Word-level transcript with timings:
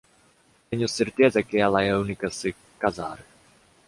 Tenho 0.71 0.89
certeza 0.89 1.43
que 1.43 1.59
ela 1.59 1.83
é 1.83 1.91
a 1.91 1.99
única 1.99 2.25
a 2.25 2.31
se 2.31 2.55
casar. 2.79 3.19